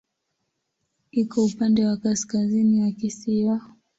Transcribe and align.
Iko 1.11 1.39
upande 1.45 1.81
wa 1.87 1.97
kaskazini 1.97 2.81
wa 2.83 2.91
kisiwa. 2.91 3.61